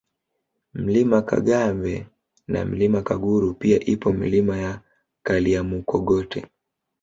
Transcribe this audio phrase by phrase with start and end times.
[0.73, 2.07] Mlima Kagambe
[2.47, 4.81] na Mlima Kaguru pia ipo Milima ya
[5.23, 6.45] Kalyamukogote